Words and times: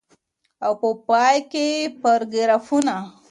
او 0.65 0.71
په 0.81 0.89
پای 1.07 1.37
کي 1.51 1.67
پاراګرافونه. 2.01 2.95